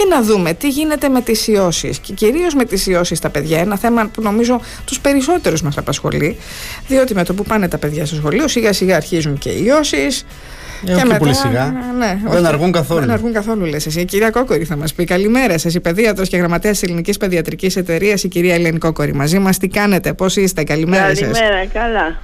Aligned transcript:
και 0.00 0.06
να 0.06 0.22
δούμε 0.22 0.54
τι 0.54 0.68
γίνεται 0.68 1.08
με 1.08 1.20
τις 1.20 1.46
ιώσεις. 1.46 1.98
Και 1.98 2.12
κυρίως 2.12 2.54
με 2.54 2.64
τις 2.64 2.86
ιώσεις 2.86 3.18
στα 3.18 3.30
παιδιά, 3.30 3.58
ένα 3.58 3.76
θέμα 3.76 4.06
που 4.06 4.22
νομίζω 4.22 4.60
τους 4.84 5.00
περισσότερους 5.00 5.62
μας 5.62 5.78
απασχολεί, 5.78 6.36
διότι 6.86 7.14
με 7.14 7.24
το 7.24 7.34
που 7.34 7.42
πάνε 7.42 7.68
τα 7.68 7.78
παιδιά 7.78 8.06
στο 8.06 8.14
σχολείο 8.14 8.48
σιγά 8.48 8.72
σιγά 8.72 8.96
αρχίζουν 8.96 9.38
και 9.38 9.48
οι 9.50 9.64
ιώσεις, 9.64 10.26
ε, 10.86 10.94
και 10.94 11.04
μετά, 11.04 11.16
πολύ 11.16 11.34
σιγά. 11.34 11.74
Ναι, 11.98 12.18
δεν 12.28 12.46
αργούν 12.46 12.72
καθόλου. 12.72 13.00
Δεν 13.00 13.10
αργούν 13.10 13.32
καθόλου, 13.32 13.64
λες 13.64 13.86
εσύ. 13.86 14.00
Η 14.00 14.04
κυρία 14.04 14.30
Κόκορη 14.30 14.64
θα 14.64 14.76
μας 14.76 14.94
πει. 14.94 15.04
Καλημέρα 15.04 15.58
σας, 15.58 15.74
η 15.74 15.80
παιδίατρος 15.80 16.28
και 16.28 16.36
γραμματέας 16.36 16.78
της 16.78 16.88
Ελληνικής 16.88 17.16
Παιδιατρικής 17.16 17.76
Εταιρείας, 17.76 18.24
η 18.24 18.28
κυρία 18.28 18.54
Ελένη 18.54 18.78
Κόκορη. 18.78 19.14
Μαζί 19.14 19.38
μας 19.38 19.58
τι 19.58 19.68
κάνετε, 19.68 20.12
πώς 20.12 20.36
είστε, 20.36 20.64
καλημέρα 20.64 21.14
σας. 21.14 21.38
Καλημέρα, 21.38 21.66
καλά. 21.66 22.16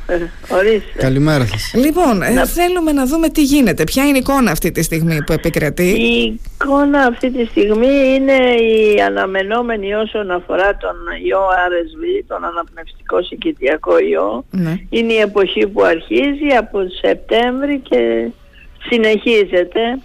Ορίστε. 0.48 0.98
Καλημέρα 0.98 1.46
σας. 1.46 1.72
Λοιπόν, 1.74 2.22
ε, 2.22 2.30
να... 2.30 2.46
θέλουμε 2.46 2.92
να 2.92 3.06
δούμε 3.06 3.28
τι 3.28 3.42
γίνεται. 3.42 3.84
Ποια 3.84 4.04
είναι 4.04 4.16
η 4.16 4.20
εικόνα 4.20 4.50
αυτή 4.50 4.72
τη 4.72 4.82
στιγμή 4.82 5.22
που 5.24 5.32
επικρατεί; 5.32 5.88
Η 5.88 6.40
εικόνα 6.60 7.00
αυτή 7.00 7.30
τη 7.30 7.44
στιγμή 7.44 8.14
είναι 8.14 8.36
η 8.54 9.00
αναμενόμενη 9.06 9.94
όσον 9.94 10.30
αφορά 10.30 10.76
τον 10.76 10.96
ιό 11.26 11.40
RSV, 11.40 12.24
τον 12.26 12.44
αναπνευστικό 12.44 13.22
συγκητιακό 13.22 13.98
ιό. 13.98 14.44
Ναι. 14.50 14.74
Είναι 14.88 15.12
η 15.12 15.18
εποχή 15.18 15.66
που 15.66 15.82
αρχίζει 15.82 16.56
από 16.58 16.78
Σεπτέμβρη 17.02 17.80
και 17.88 18.30
συνεχίζεται 18.90 19.98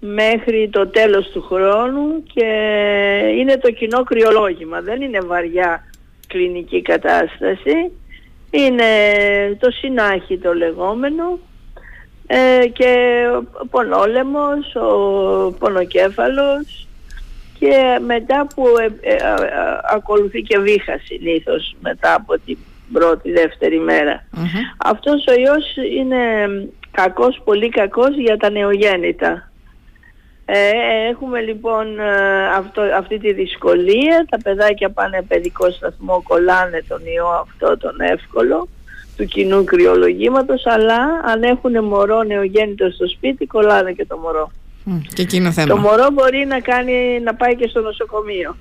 μέχρι 0.00 0.68
το 0.72 0.86
τέλος 0.86 1.30
του 1.30 1.42
χρόνου 1.42 2.22
και 2.34 2.44
είναι 3.38 3.56
το 3.56 3.70
κοινό 3.70 4.02
κρυολόγημα. 4.02 4.80
Δεν 4.80 5.00
είναι 5.00 5.20
βαριά 5.20 5.84
κλινική 6.26 6.82
κατάσταση. 6.82 7.90
Είναι 8.50 8.84
το 9.58 9.70
συνάχη 9.70 10.38
το 10.38 10.54
λεγόμενο 10.54 11.38
ε, 12.26 12.66
και 12.72 13.22
ο 13.60 13.66
πονόλεμος, 13.66 14.74
ο 14.74 15.52
πονοκέφαλος 15.58 16.86
και 17.58 17.98
μετά 18.06 18.46
που 18.54 18.64
ε, 19.00 19.12
ε, 19.12 19.16
ακολουθεί 19.94 20.42
και 20.42 20.58
βήχα 20.58 21.00
συνήθως 21.04 21.76
μετά 21.80 22.14
από 22.14 22.38
την 22.44 22.58
πρώτη 22.92 23.32
δεύτερη 23.32 23.80
Αυτός 24.76 25.24
ο 25.26 25.40
ιός 25.40 25.76
είναι 25.98 26.20
κακός, 26.96 27.40
πολύ 27.44 27.68
κακός 27.68 28.16
για 28.16 28.36
τα 28.36 28.50
νεογέννητα. 28.50 29.50
Ε, 30.44 30.70
έχουμε 31.10 31.40
λοιπόν 31.40 31.98
ε, 31.98 32.46
αυτό, 32.56 32.80
αυτή 32.80 33.18
τη 33.18 33.32
δυσκολία, 33.32 34.26
τα 34.30 34.38
παιδάκια 34.42 34.90
πάνε 34.90 35.22
παιδικό 35.22 35.70
σταθμό, 35.70 36.22
κολλάνε 36.22 36.84
τον 36.88 37.00
ιό 37.14 37.28
αυτό 37.28 37.76
τον 37.76 38.00
εύκολο 38.00 38.68
του 39.16 39.24
κοινού 39.24 39.64
κρυολογήματος, 39.64 40.66
αλλά 40.66 41.00
αν 41.24 41.42
έχουν 41.42 41.84
μωρό 41.84 42.22
νεογέννητο 42.22 42.90
στο 42.90 43.08
σπίτι, 43.08 43.46
κολλάνε 43.46 43.92
και 43.92 44.06
το 44.06 44.16
μωρό. 44.16 44.50
και 45.14 45.22
εκείνο 45.22 45.52
θέμα. 45.52 45.68
Το 45.68 45.76
μωρό 45.76 46.10
μπορεί 46.12 46.44
να, 46.46 46.60
κάνει, 46.60 47.20
να 47.20 47.34
πάει 47.34 47.56
και 47.56 47.68
στο 47.68 47.80
νοσοκομείο. 47.80 48.56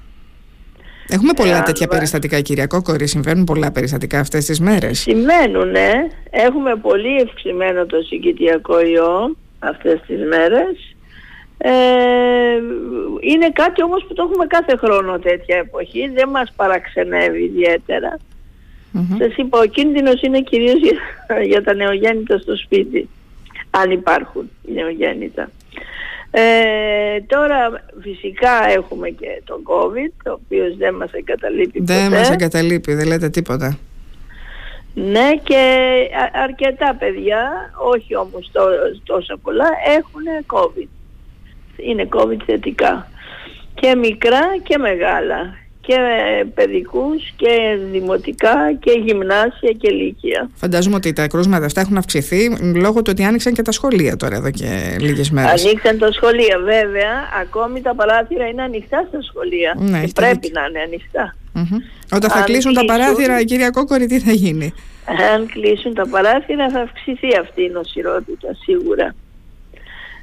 Έχουμε 1.10 1.34
πολλά 1.34 1.64
τέτοια 1.64 1.88
περιστατικά, 1.88 2.42
κυρία 2.42 2.68
Κόκορη. 2.68 3.08
Συμβαίνουν 3.08 3.44
πολλά 3.44 3.72
περιστατικά 3.72 4.20
αυτές 4.20 4.46
τις 4.46 4.60
μέρες. 4.60 5.00
Συμβαίνουν, 5.00 5.70
ναι. 5.70 5.92
Έχουμε 6.30 6.76
πολύ 6.76 7.16
ευξημένο 7.16 7.86
το 7.86 8.02
συγκητιακό 8.02 8.80
ιό 8.82 9.36
αυτές 9.60 10.02
τις 10.08 10.20
μέρες. 10.26 10.96
Ε, 11.58 11.72
είναι 13.20 13.50
κάτι 13.54 13.84
όμως 13.84 14.06
που 14.08 14.14
το 14.14 14.24
έχουμε 14.24 14.46
κάθε 14.46 14.76
χρόνο 14.76 15.20
τέτοια 15.20 15.58
εποχή, 15.58 16.12
δεν 16.16 16.30
μας 16.30 16.54
παραξενεύει 16.56 17.44
ιδιαίτερα. 17.44 18.20
Mm-hmm. 18.94 19.16
Σας 19.18 19.36
είπα, 19.36 19.60
ο 19.60 19.66
κίνδυνος 19.66 20.22
είναι 20.22 20.42
κυρίως 20.42 20.80
για, 20.80 20.98
για 21.52 21.64
τα 21.64 21.74
νεογέννητα 21.74 22.38
στο 22.38 22.56
σπίτι, 22.56 23.10
αν 23.70 23.92
υπάρχουν 23.92 24.50
νεογέννητα. 24.74 25.50
Ε, 26.38 27.22
τώρα 27.28 27.84
φυσικά 28.02 28.70
έχουμε 28.76 29.10
και 29.10 29.42
τον 29.44 29.64
COVID, 29.64 30.32
ο 30.32 30.32
οποίος 30.32 30.78
δεν 30.78 30.96
μας 30.96 31.12
εγκαταλείπει 31.12 31.80
δεν 31.80 31.98
ποτέ. 31.98 32.10
Δεν 32.10 32.20
μας 32.20 32.30
εγκαταλείπει, 32.30 32.94
δεν 32.94 33.08
λέτε 33.08 33.30
τίποτα. 33.30 33.78
Ναι 34.94 35.32
και 35.44 35.92
αρκετά 36.44 36.96
παιδιά, 37.00 37.72
όχι 37.94 38.16
όμως 38.16 38.52
τόσα 39.04 39.38
πολλά, 39.38 39.70
έχουν 39.98 40.22
COVID. 40.48 40.88
Είναι 41.78 42.08
COVID 42.16 42.44
θετικά. 42.46 43.10
Και 43.74 43.96
μικρά 43.96 44.58
και 44.64 44.78
μεγάλα 44.78 45.58
και 45.88 45.98
παιδικούς 46.54 47.34
και 47.36 47.78
δημοτικά 47.92 48.56
και 48.80 48.92
γυμνάσια 48.92 49.72
και 49.78 49.90
λύκεια. 49.90 50.50
Φαντάζομαι 50.56 50.96
ότι 50.96 51.14
τα 51.14 51.28
κρούσματα 51.28 51.66
αυτά 51.66 51.82
έχουν 51.82 51.98
αυξηθεί 51.98 52.58
λόγω 52.76 53.02
του 53.02 53.12
ότι 53.14 53.24
άνοιξαν 53.24 53.54
και 53.54 53.62
τα 53.62 53.72
σχολεία 53.72 54.16
τώρα 54.16 54.36
εδώ 54.36 54.52
και 54.52 54.96
λίγες 55.00 55.30
μέρες. 55.30 55.66
Ανοίξαν 55.66 55.98
τα 55.98 56.12
σχολεία 56.12 56.58
βέβαια, 56.64 57.12
ακόμη 57.42 57.82
τα 57.82 57.96
παράθυρα 57.96 58.48
είναι 58.48 58.62
ανοιχτά 58.62 59.06
στα 59.08 59.22
σχολεία 59.22 59.76
ναι, 59.78 60.06
και 60.06 60.12
πρέπει 60.16 60.52
να 60.54 60.66
είναι 60.66 60.80
ανοιχτά. 60.80 61.36
Όταν 62.12 62.30
θα 62.30 62.42
κλείσουν, 62.42 62.74
τα 62.74 62.86
παράθυρα, 62.86 63.44
κυρία 63.44 63.70
Κόκορη, 63.70 64.06
τι 64.06 64.20
θα 64.20 64.32
γίνει; 64.32 64.74
Αν 65.36 65.48
κλείσουν 65.48 65.94
τα 65.94 66.08
παράθυρα 66.08 66.70
θα 66.70 66.80
αυξηθεί 66.80 67.38
αυτή 67.42 67.64
η 67.64 67.70
νοσηρότητα 67.70 68.48
σίγουρα. 68.64 69.16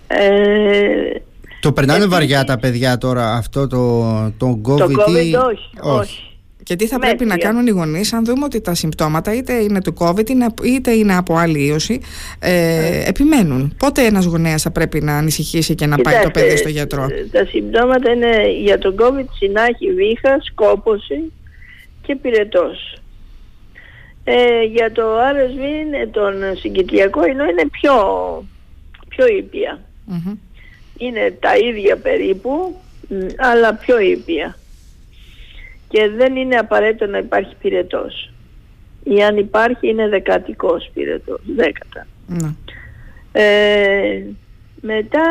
Ε, 0.06 1.20
το 1.62 1.72
περνάνε 1.72 2.06
βαριά 2.06 2.44
τα 2.44 2.58
παιδιά 2.58 2.98
τώρα 2.98 3.32
αυτό 3.32 3.66
το, 3.66 4.02
το 4.36 4.60
COVID. 4.64 4.78
Το 4.78 4.84
COVID 4.84 5.50
όχι, 5.50 5.70
όχι. 5.80 6.36
Και 6.62 6.76
τι 6.76 6.86
θα 6.86 6.98
πρέπει 6.98 7.24
να 7.24 7.36
κάνουν 7.36 7.66
οι 7.66 7.70
γονείς, 7.70 8.12
αν 8.12 8.24
δούμε 8.24 8.44
ότι 8.44 8.60
τα 8.60 8.74
συμπτώματα 8.74 9.34
είτε 9.34 9.52
είναι 9.52 9.80
του 9.80 9.94
COVID 9.98 10.28
είτε 10.62 10.90
είναι 10.90 11.16
από 11.16 11.36
άλλη 11.36 11.64
ίωση, 11.64 12.00
ε, 12.38 12.52
ε. 12.52 13.08
επιμένουν. 13.08 13.74
Πότε 13.78 14.04
ένας 14.04 14.24
γονέας 14.24 14.62
θα 14.62 14.70
πρέπει 14.70 15.00
να 15.00 15.16
ανησυχήσει 15.16 15.74
και 15.74 15.86
να 15.86 15.96
πάει 15.96 16.22
το 16.22 16.30
παιδί 16.30 16.56
στο 16.56 16.68
γιατρό; 16.68 17.02
Ε, 17.02 17.26
τα 17.32 17.44
συμπτώματα 17.44 18.10
είναι 18.10 18.50
για 18.62 18.78
τον 18.78 18.94
COVID 18.98 19.26
συνάχη 19.32 19.92
βήχα, 19.92 20.38
σκόπωση 20.40 21.32
και 22.02 22.16
πυρετός. 22.16 22.96
Ε, 24.24 24.62
για 24.62 24.92
το 24.92 25.02
RSV, 25.02 26.08
τον 26.10 26.34
συγκητιακό 26.58 27.26
είναι 27.26 27.68
πιο, 27.70 27.94
πιο 29.08 29.26
ήπια 29.26 29.80
είναι 31.02 31.36
τα 31.40 31.56
ίδια 31.56 31.96
περίπου, 31.96 32.80
αλλά 33.36 33.74
πιο 33.74 34.00
ήπια. 34.00 34.56
Και 35.88 36.08
δεν 36.08 36.36
είναι 36.36 36.56
απαραίτητο 36.56 37.06
να 37.06 37.18
υπάρχει 37.18 37.54
πυρετός. 37.62 38.30
Ή 39.04 39.22
αν 39.22 39.36
υπάρχει 39.36 39.88
είναι 39.88 40.08
δεκατικός 40.08 40.91
πυρετός, 40.94 41.41
δέκατα. 41.56 42.06
Ναι. 42.26 42.54
Ε, 43.32 44.22
μετά, 44.80 45.22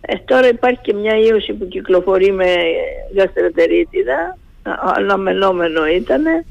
ε, 0.00 0.16
τώρα 0.24 0.48
υπάρχει 0.48 0.80
και 0.82 0.94
μια 0.94 1.18
ίωση 1.18 1.52
που 1.52 1.68
κυκλοφορεί 1.68 2.32
με 2.32 2.54
γαστρετερίτιδα, 3.16 4.38
αναμενόμενο 4.96 5.86
ήτανε 5.86 6.44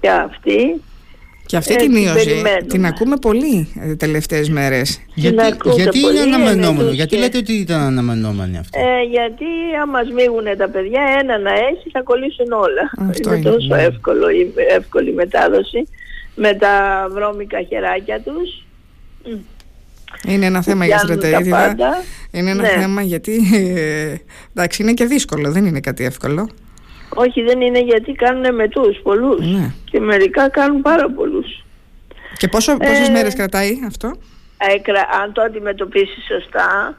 για 0.00 0.22
αυτή 0.22 0.80
και 1.46 1.56
αυτή 1.56 1.76
την 1.76 1.92
μείωση 1.92 2.42
την 2.66 2.86
ακούμε 2.86 3.16
πολύ 3.16 3.68
ε, 3.80 3.94
τελευταίες 3.94 4.48
μέρες. 4.48 5.00
Γιατί, 5.14 5.42
γιατί 5.74 5.98
είναι 5.98 6.20
αναμενόμενο, 6.20 6.90
γιατί 6.90 7.16
λέτε 7.16 7.38
ότι 7.38 7.52
ήταν 7.52 7.80
αναμενόμενη 7.80 8.58
αυτή; 8.58 8.78
Ε, 8.78 9.02
γιατί 9.10 9.44
άμα 9.82 10.02
σμίγουν 10.02 10.44
τα 10.58 10.68
παιδιά 10.68 11.02
ένα 11.20 11.38
να 11.38 11.50
έχει 11.50 11.90
θα 11.92 12.02
κολλήσουν 12.02 12.52
όλα. 12.52 13.14
είναι, 13.32 13.50
τόσο 13.50 13.74
εύκολο, 13.74 14.26
εύκολη 14.76 15.12
μετάδοση 15.12 15.88
με 16.34 16.54
τα 16.54 17.06
βρώμικα 17.10 17.62
χεράκια 17.62 18.20
τους. 18.20 18.64
Είναι 20.28 20.46
ένα 20.46 20.62
θέμα 20.62 20.86
για 20.86 20.98
στρατεύτητα. 20.98 21.76
Είναι 22.30 22.50
ένα 22.50 22.62
ναι. 22.62 22.68
θέμα 22.68 23.02
γιατί 23.02 23.40
ε, 23.76 24.14
εντάξει 24.54 24.82
είναι 24.82 24.92
και 24.92 25.04
δύσκολο, 25.04 25.50
δεν 25.50 25.66
είναι 25.66 25.80
κάτι 25.80 26.04
εύκολο. 26.04 26.48
Όχι 27.08 27.42
δεν 27.42 27.60
είναι 27.60 27.80
γιατί 27.80 28.12
κάνουν 28.12 28.54
μετούς 28.54 28.98
πολλούς 29.02 29.52
ναι. 29.52 29.74
και 29.90 30.00
μερικά 30.00 30.48
κάνουν 30.48 30.82
πάρα 30.82 31.10
πολλούς. 31.10 31.64
Και 32.36 32.48
πόσο, 32.48 32.76
πόσες 32.76 33.08
ε, 33.08 33.12
μέρες 33.12 33.34
κρατάει 33.34 33.78
αυτό; 33.86 34.16
Ε, 34.58 34.90
αν 35.22 35.32
το 35.32 35.42
αντιμετωπίσεις 35.42 36.24
σωστά 36.24 36.96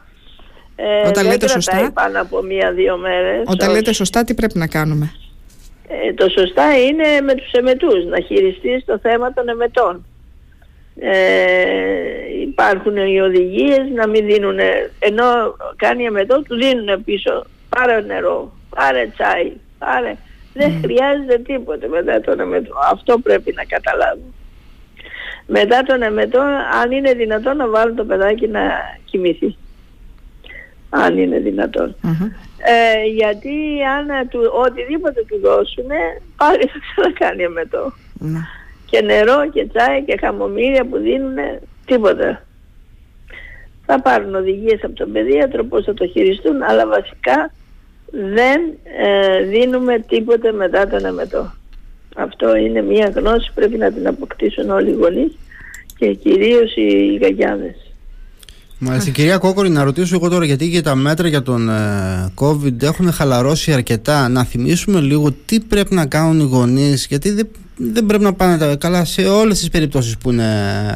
ε, 0.76 1.08
Όταν 1.08 1.26
λέτε 1.26 1.48
σωστά 1.48 1.92
πάνω 1.94 2.22
από 2.22 2.42
μία-δύο 2.42 2.98
μέρες 2.98 3.44
Όταν 3.46 3.72
λέτε 3.72 3.94
σωστά 3.94 4.24
τι 4.24 4.34
πρέπει 4.34 4.58
να 4.58 4.68
κάνουμε 4.68 5.12
ε, 5.88 6.14
Το 6.14 6.30
σωστά 6.30 6.78
είναι 6.78 7.22
με 7.22 7.34
τους 7.34 7.52
εμετούς 7.52 8.06
Να 8.06 8.20
χειριστείς 8.20 8.86
το 8.86 9.00
θέμα 9.02 9.34
των 9.34 9.50
εμετών 9.50 10.06
ε, 11.00 11.22
Υπάρχουν 12.42 12.96
οι 12.96 13.22
οδηγίες 13.22 13.90
Να 13.96 14.08
μην 14.08 14.26
δίνουν 14.26 14.60
Ενώ 15.00 15.24
κάνει 15.76 16.04
εμετό 16.04 16.42
του 16.42 16.56
δίνουν 16.56 17.04
πίσω 17.04 17.46
Πάρε 17.70 18.02
νερό, 18.02 18.52
πάρε 18.76 19.12
τσάι 19.16 19.52
Άρα 19.78 20.18
δεν 20.54 20.72
mm. 20.72 20.80
χρειάζεται 20.82 21.38
τίποτε 21.38 21.88
μετά 21.88 22.22
τον 22.22 22.40
εμετό. 22.40 22.74
Αυτό 22.92 23.20
πρέπει 23.20 23.54
να 23.56 23.64
καταλάβουμε. 23.64 24.34
Μετά 25.48 25.84
τον 25.84 26.02
εμετό, 26.02 26.40
αν 26.82 26.92
είναι 26.92 27.14
δυνατόν 27.14 27.58
να 27.58 27.68
βάλουν 27.68 27.96
το 27.96 28.06
παιδάκι 28.06 28.48
να 28.48 28.62
κοιμηθεί. 29.06 29.58
Αν 30.90 31.18
είναι 31.18 31.42
Ε, 32.58 33.06
γιατί 33.14 33.84
αν 33.98 34.28
του, 34.30 34.40
οτιδήποτε 34.66 35.26
του 35.28 35.40
δώσουν, 35.40 35.88
πάλι 36.38 36.64
θα 36.64 36.80
ξανακάνει 36.92 37.44
εμετό. 37.44 37.94
Mm. 38.22 38.26
Και 38.86 39.02
νερό 39.02 39.50
και 39.50 39.68
τσάι 39.68 40.04
και 40.04 40.18
χαμομήλια 40.22 40.86
που 40.86 40.98
δίνουν, 40.98 41.36
τίποτα. 41.86 42.46
θα 43.86 44.02
πάρουν 44.02 44.36
οδηγίες 44.36 44.84
από 44.84 44.94
τον 44.94 45.12
παιδίατρο 45.12 45.64
πώς 45.64 45.86
θα 45.86 45.94
το 45.94 46.08
χειριστούν, 46.08 46.62
αλλά 46.64 46.88
βασικά 46.88 47.52
δεν 48.12 48.62
ε, 49.04 49.44
δίνουμε 49.44 50.00
τίποτε 50.00 50.52
μετά 50.52 50.88
τον 50.88 51.06
εμετό. 51.06 51.54
Αυτό 52.16 52.56
είναι 52.56 52.82
μια 52.82 53.12
γνώση 53.16 53.48
που 53.48 53.54
πρέπει 53.56 53.78
να 53.78 53.92
την 53.92 54.08
αποκτήσουν 54.08 54.70
όλοι 54.70 54.90
οι 54.90 54.94
γονείς 54.94 55.38
και 55.98 56.14
κυρίως 56.14 56.76
οι 56.76 57.18
γαγιάδες. 57.22 57.76
Μάλιστα, 58.80 59.12
κυρία 59.12 59.38
Κόκορη, 59.38 59.70
να 59.70 59.84
ρωτήσω 59.84 60.16
εγώ 60.16 60.30
τώρα 60.30 60.46
γιατί 60.46 60.70
και 60.70 60.82
τα 60.82 60.96
μέτρα 60.96 61.28
για 61.28 61.42
τον 61.42 61.70
ε, 61.70 62.34
COVID 62.40 62.82
έχουν 62.82 63.12
χαλαρώσει 63.12 63.74
αρκετά. 63.74 64.30
Να 64.30 64.44
θυμίσουμε 64.44 65.00
λίγο 65.00 65.32
τι 65.46 65.60
πρέπει 65.60 65.96
να 65.96 66.06
κάνουν 66.06 66.40
οι 66.40 66.44
γονείς, 66.44 67.06
γιατί 67.10 67.32
δεν, 67.32 67.48
δεν 67.78 68.06
πρέπει 68.06 68.24
να 68.24 68.34
πάνε 68.34 68.58
τα 68.58 68.76
καλά 68.76 69.06
σε 69.06 69.22
όλες 69.22 69.60
τις 69.60 69.70
περιπτώσεις 69.70 70.18
που 70.18 70.32
είναι 70.32 70.44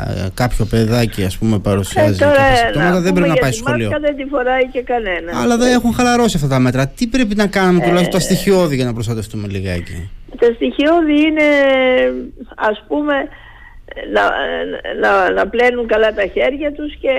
ε, 0.08 0.28
κάποιο 0.34 0.66
παιδάκι 0.66 1.24
ας 1.24 1.38
πούμε 1.38 1.60
παρουσιάζει 1.60 2.24
ε, 2.24 2.26
τώρα, 2.26 2.56
συμπτώματα, 2.56 3.02
δεν 3.02 3.14
πρέπει 3.14 3.30
να 3.30 3.36
πάει 3.36 3.52
σχολείο. 3.52 3.90
δεν 4.02 4.16
τη 4.16 4.26
φοράει 4.26 4.68
και 4.68 4.82
κανένα. 4.82 5.42
Αλλά 5.42 5.58
δεν 5.58 5.74
έχουν 5.74 5.94
χαλαρώσει 5.94 6.36
αυτά 6.36 6.48
τα 6.48 6.60
μέτρα. 6.60 6.88
Τι 6.88 7.08
πρέπει 7.08 7.36
να 7.36 7.48
κάνουμε 7.48 7.84
ε, 7.84 7.88
τουλάχιστον 7.88 8.20
τα 8.20 8.26
στοιχειώδη 8.26 8.76
για 8.76 8.86
να 8.86 8.94
προστατευτούμε 8.94 9.48
λιγάκι; 9.48 10.10
Τα 10.40 10.54
στοιχειώδη 10.56 11.22
είναι 11.22 11.48
ας 12.56 12.84
πούμε 12.88 13.14
να, 14.14 14.24
να, 15.02 15.32
να 15.32 15.48
πλένουν 15.48 15.88
καλά 15.88 16.14
τα 16.14 16.26
χέρια 16.26 16.72
τους 16.72 16.96
και 16.96 17.14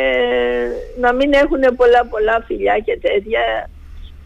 να 1.00 1.12
μην 1.12 1.32
έχουν 1.32 1.76
πολλά 1.76 2.06
πολλά 2.10 2.44
φιλιά 2.46 2.78
και 2.84 2.98
τέτοια. 3.02 3.70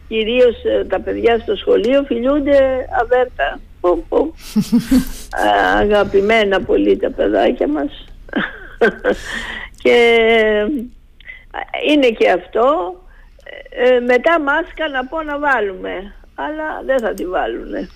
Κυρίως 0.07 0.63
ε, 0.63 0.85
τα 0.85 0.99
παιδιά 0.99 1.39
στο 1.39 1.55
σχολείο 1.55 2.03
φιλιούνται 2.03 2.57
αβέρτα. 3.01 3.59
Αγαπημένα 5.79 6.61
πολύ 6.61 6.97
τα 6.97 7.11
παιδάκια 7.11 7.67
μας. 7.67 8.05
και 9.83 9.97
είναι 11.89 12.09
και 12.09 12.29
αυτό. 12.31 12.95
Ε, 13.69 13.99
μετά 13.99 14.39
μάσκα 14.39 14.89
να 14.89 15.05
πω 15.05 15.21
να 15.21 15.39
βάλουμε. 15.39 16.13
Αλλά 16.35 16.81
δεν 16.85 16.99
θα 16.99 17.13
τη 17.13 17.25
βάλουν. 17.25 17.89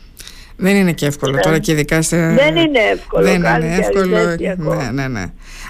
Δεν 0.62 0.76
είναι 0.76 0.92
και 0.92 1.06
εύκολο 1.06 1.32
ναι. 1.32 1.42
τώρα 1.42 1.60
και 1.60 1.72
ειδικά 1.72 2.02
σε... 2.02 2.18
Δεν 2.18 2.56
είναι 2.56 2.80
εύκολο. 2.92 3.24
Δεν 3.24 3.36
είναι 3.36 3.78
εύκολο. 3.80 4.18
Ναι, 4.76 4.90
ναι, 4.92 5.08
ναι. 5.08 5.26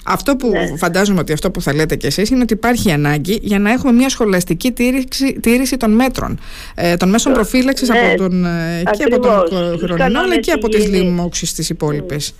Αυτό 0.05 0.35
που 0.35 0.49
ναι. 0.49 0.77
φαντάζομαι 0.77 1.19
ότι 1.19 1.33
αυτό 1.33 1.51
που 1.51 1.61
θα 1.61 1.73
λέτε 1.73 1.95
κι 1.95 2.05
εσείς 2.05 2.29
είναι 2.29 2.41
ότι 2.41 2.53
υπάρχει 2.53 2.91
ανάγκη 2.91 3.39
για 3.41 3.59
να 3.59 3.71
έχουμε 3.71 3.91
μια 3.91 4.09
σχολαστική 4.09 4.71
τήρηση, 4.71 5.39
τήρηση 5.39 5.77
των 5.77 5.91
μέτρων. 5.91 6.39
Ε, 6.75 6.95
των 6.95 7.09
μέσων 7.09 7.33
προφύλαξης 7.33 7.89
από 7.89 8.07
ναι, 8.07 8.15
τον, 8.15 8.45
ε, 8.45 8.83
και 8.97 9.03
από 9.03 9.19
τον 9.19 9.79
χρονινό 9.79 10.19
αλλά 10.19 10.39
και 10.39 10.51
από 10.51 10.69
τις 10.69 10.87
λοιμώξεις 10.87 11.53
τις 11.53 11.69
υπόλοιπες. 11.69 12.35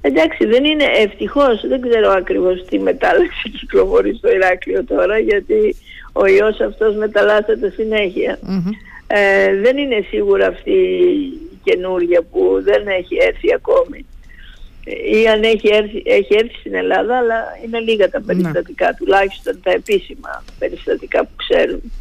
Εντάξει, 0.00 0.46
δεν 0.46 0.64
είναι 0.64 0.84
ευτυχώς, 1.04 1.66
δεν 1.68 1.80
ξέρω 1.80 2.10
ακριβώς 2.10 2.64
τι 2.70 2.78
μετάλλαξη 2.78 3.50
κυκλοφορεί 3.50 4.14
στο 4.14 4.32
Ηράκλειο 4.32 4.84
τώρα, 4.84 5.18
γιατί 5.18 5.76
ο 6.12 6.26
ιός 6.26 6.60
αυτός 6.60 6.96
μεταλλάσσεται 6.96 7.72
συνέχεια. 7.76 8.38
Ε, 9.10 9.54
δεν 9.60 9.76
είναι 9.76 10.04
σίγουρα 10.08 10.46
αυτή 10.46 10.70
η 10.70 11.60
καινούργια 11.62 12.22
που 12.22 12.58
δεν 12.62 12.86
έχει 12.86 13.16
έρθει 13.20 13.54
ακόμη. 13.54 14.06
Ή 15.12 15.28
αν 15.28 15.42
έχει 15.42 15.68
έρθει, 15.72 16.02
έχει 16.04 16.34
έρθει 16.34 16.54
στην 16.58 16.74
Ελλάδα 16.74 17.16
αλλά 17.16 17.44
είναι 17.64 17.78
λίγα 17.78 18.10
τα 18.10 18.18
ναι. 18.18 18.24
περιστατικά 18.24 18.94
τουλάχιστον 18.94 19.60
τα 19.62 19.70
επίσημα 19.70 20.44
περιστατικά 20.58 21.20
που 21.24 21.30
ξέρουν. 21.36 21.92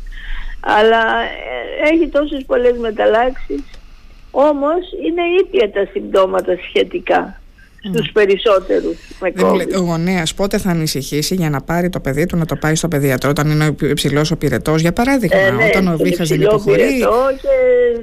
Αλλά 0.60 1.22
ε, 1.22 1.90
έχει 1.94 2.08
τόσες 2.08 2.44
πολλές 2.46 2.78
μεταλλάξεις 2.78 3.64
όμως 4.32 4.92
είναι 5.06 5.22
ήπια 5.42 5.72
τα 5.72 5.90
συμπτώματα 5.92 6.58
σχετικά 6.68 7.42
στου 7.94 8.06
mm. 8.06 8.10
περισσότερους 8.14 8.98
με 9.22 9.34
COVID. 9.38 9.74
Ο 9.76 9.80
γονέας 9.80 10.34
πότε 10.34 10.58
θα 10.58 10.70
ανησυχήσει 10.70 11.36
για 11.36 11.50
να 11.50 11.62
πάρει 11.62 11.90
το 11.90 12.00
παιδί 12.00 12.26
του 12.26 12.38
να 12.38 12.46
το 12.46 12.56
πάει 12.56 12.76
στο 12.76 12.88
παιδιατρό, 12.88 13.30
όταν 13.30 13.50
είναι 13.50 13.76
υψηλός 13.82 14.32
ο 14.32 14.38
πυρετός, 14.38 14.82
για 14.82 14.94
παράδειγμα, 14.94 15.38
ε, 15.40 15.52
ναι, 15.52 15.66
όταν 15.66 15.88
ο 15.88 15.98
βήχας 15.98 16.30
δεν 16.30 16.42
υποχωρεί. 16.42 17.00
και 17.42 17.48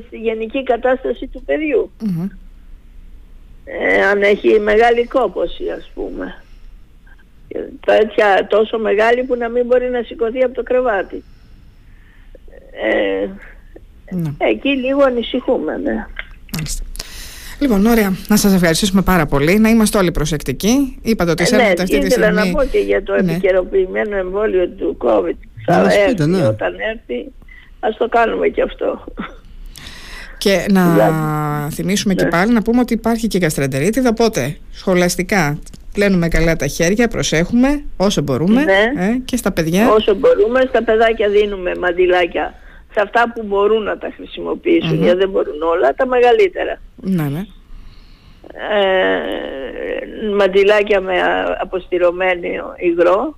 στη 0.07 0.17
γενική 0.17 0.63
κατάσταση 0.63 1.27
του 1.27 1.43
παιδιού. 1.45 1.91
Ε, 3.65 4.05
αν 4.05 4.23
έχει 4.23 4.61
μεγάλη 4.61 5.07
κόπωση, 5.07 5.65
ας 5.79 5.91
πούμε. 5.95 6.43
Τέτοια 7.87 8.47
τόσο 8.49 8.79
μεγάλη 8.79 9.23
που 9.23 9.37
να 9.37 9.49
μην 9.49 9.67
μπορεί 9.67 9.91
να 9.91 10.03
σηκωθεί 10.03 10.43
από 10.43 10.55
το 10.55 10.63
κρεβάτι. 10.63 11.25
Ε, 12.83 13.29
ναι. 14.15 14.31
Εκεί 14.39 14.69
λίγο 14.69 15.03
ανησυχούμε, 15.03 15.77
ναι. 15.77 16.07
Λοιπόν, 17.59 17.87
ωραία. 17.87 18.17
Να 18.29 18.37
σας 18.37 18.53
ευχαριστήσουμε 18.55 19.03
πάρα 19.03 19.27
πολύ. 19.27 19.59
Να 19.59 19.69
είμαστε 19.69 19.99
όλοι 19.99 20.11
προσεκτικοί. 20.11 20.99
Είπατε 21.03 21.31
ότι 21.31 21.45
ε, 21.53 21.57
ναι, 21.57 21.63
αυτή 21.63 21.99
τη 21.99 22.11
στιγμή. 22.11 22.33
να 22.33 22.51
πω 22.51 22.65
και 22.65 22.79
για 22.79 23.03
το 23.03 23.13
ναι. 23.23 23.33
επικαιροποιημένο 23.33 24.17
εμβόλιο 24.17 24.69
του 24.69 24.97
COVID. 25.01 25.37
Θα 25.67 25.93
έρθει 25.93 26.27
ναι. 26.27 26.47
όταν 26.47 26.75
έρθει. 26.93 27.33
Α 27.81 27.89
το 27.99 28.09
κάνουμε 28.09 28.49
και 28.49 28.63
αυτό. 28.63 29.05
Και 30.39 30.67
να 30.71 31.71
θυμίσουμε 31.71 32.15
και 32.15 32.25
ναι. 32.25 32.31
πάλι 32.31 32.53
να 32.53 32.63
πούμε 32.63 32.81
ότι 32.81 32.93
υπάρχει 32.93 33.27
και 33.27 33.39
γαστρεντερίτιδα. 33.39 34.09
Οπότε 34.09 34.57
σχολαστικά 34.73 35.59
πλένουμε 35.93 36.29
καλά 36.29 36.57
τα 36.57 36.67
χέρια, 36.67 37.09
προσέχουμε 37.09 37.85
όσο 37.97 38.23
μπορούμε 38.23 38.65
ναι. 38.65 39.05
ε, 39.05 39.19
και 39.25 39.37
στα 39.37 39.53
παιδιά. 39.53 39.91
Όσο 39.91 40.15
μπορούμε, 40.15 40.61
στα 40.69 40.83
παιδάκια 40.83 41.29
δίνουμε 41.29 41.73
μαντιλάκια 41.81 42.55
σε 42.95 43.01
αυτά 43.01 43.33
που 43.35 43.43
μπορούν 43.43 43.83
να 43.83 43.99
τα 43.99 44.13
χρησιμοποιήσουν, 44.17 45.03
γιατί 45.03 45.19
δεν 45.19 45.31
μπορούν 45.31 45.63
όλα, 45.63 45.95
τα 45.95 46.07
μεγαλύτερα. 46.07 46.81
Ναι, 46.97 47.23
ναι. 47.23 47.45
Ε, 48.53 50.33
μαντιλάκια 50.37 51.01
με 51.01 51.15
αποστηρωμένο 51.61 52.75
υγρό 52.77 53.37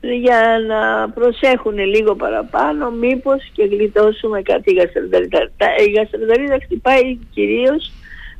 για 0.00 0.58
να 0.68 1.10
προσέχουν 1.10 1.78
λίγο 1.78 2.14
παραπάνω 2.14 2.90
μήπως 2.90 3.50
και 3.52 3.64
γλιτώσουμε 3.64 4.42
κάτι 4.42 4.72
γαστρεντερίδα. 4.72 5.50
Η 5.86 5.90
γαστρεντερίδα 5.90 6.58
χτυπάει 6.64 7.18
κυρίως 7.34 7.92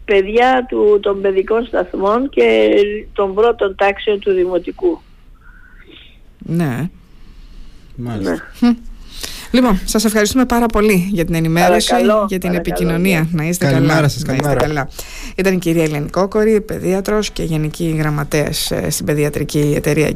παιδιά 0.04 0.66
του, 0.68 0.98
των 1.02 1.20
παιδικών 1.20 1.66
σταθμών 1.66 2.28
και 2.28 2.70
των 3.12 3.34
πρώτων 3.34 3.74
τάξεων 3.74 4.18
του 4.18 4.32
δημοτικού. 4.32 5.00
Ναι. 6.38 6.90
Μάλιστα. 7.96 8.42
Ναι. 8.60 8.76
Λοιπόν, 9.50 9.80
σας 9.84 10.04
ευχαριστούμε 10.04 10.44
πάρα 10.44 10.66
πολύ 10.66 11.08
για 11.10 11.24
την 11.24 11.34
ενημέρωση, 11.34 11.94
για 12.28 12.38
την 12.38 12.54
επικοινωνία. 12.54 13.28
Ναι. 13.32 13.42
Να 13.42 13.48
είστε 13.48 13.66
καλά. 13.66 14.08
Σας, 14.08 14.22
να 14.26 14.34
είστε 14.34 14.54
καλά. 14.54 14.88
Ήταν 15.36 15.54
η 15.54 15.58
κυρία 15.58 15.82
Ελένη 15.82 16.08
Κόκορη, 16.08 16.60
παιδίατρος 16.60 17.30
και 17.30 17.42
γενική 17.42 17.94
γραμματέας 17.98 18.70
ε, 18.70 18.90
στην 18.90 19.06
Παιδιατρική 19.06 19.72
Εταιρεία 19.76 20.06